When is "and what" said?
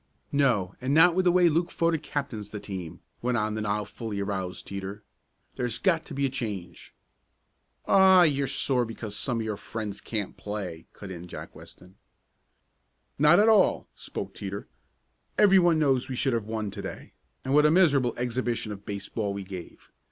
17.45-17.67